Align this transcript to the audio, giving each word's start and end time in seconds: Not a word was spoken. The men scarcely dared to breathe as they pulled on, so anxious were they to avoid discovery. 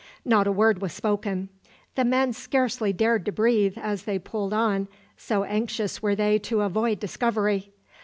Not 0.25 0.47
a 0.47 0.51
word 0.51 0.81
was 0.81 0.93
spoken. 0.93 1.49
The 1.93 2.03
men 2.03 2.33
scarcely 2.33 2.91
dared 2.91 3.23
to 3.25 3.31
breathe 3.31 3.77
as 3.77 4.05
they 4.05 4.17
pulled 4.17 4.51
on, 4.51 4.87
so 5.15 5.43
anxious 5.43 6.01
were 6.01 6.15
they 6.15 6.39
to 6.39 6.61
avoid 6.61 6.99
discovery. 6.99 7.71